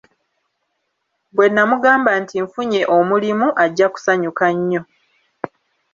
[1.35, 4.81] Bwe namugamba nti nfunye omulimu ajja kusanyuka nnyo!